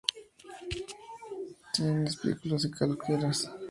Tienen 1.73 2.07
espículas 2.07 2.65
calcáreas. 2.75 3.51